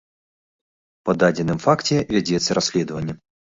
Па 1.09 1.15
дадзеным 1.25 1.61
факце 1.67 1.95
вядзецца 2.15 2.59
расследаванне. 2.61 3.13